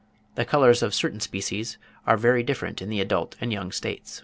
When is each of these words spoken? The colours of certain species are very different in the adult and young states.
The 0.33 0.45
colours 0.45 0.81
of 0.81 0.95
certain 0.95 1.19
species 1.19 1.77
are 2.07 2.17
very 2.17 2.41
different 2.41 2.81
in 2.81 2.89
the 2.89 2.99
adult 3.01 3.35
and 3.39 3.53
young 3.53 3.71
states. 3.71 4.19